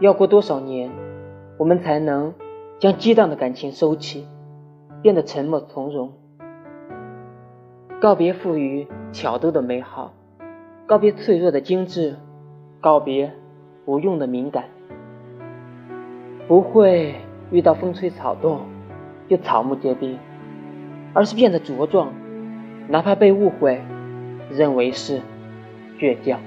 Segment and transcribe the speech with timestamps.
[0.00, 0.90] 要过多少年，
[1.56, 2.34] 我们才能
[2.80, 4.26] 将激荡的感情收起，
[5.02, 6.12] 变得沉默从容？
[8.00, 10.12] 告别富予巧逗的美好，
[10.86, 12.16] 告别脆弱的精致，
[12.80, 13.32] 告别
[13.86, 14.64] 无用的敏感。
[16.48, 17.14] 不会
[17.50, 18.62] 遇到风吹草动
[19.28, 20.18] 就草木皆兵，
[21.14, 22.12] 而是变得茁壮，
[22.88, 23.80] 哪怕被误会，
[24.50, 25.20] 认为是
[25.98, 26.40] 倔强。